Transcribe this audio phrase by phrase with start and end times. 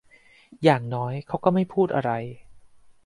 [0.63, 2.11] อย่างน้อย เขาก็ไม่พูดอะไร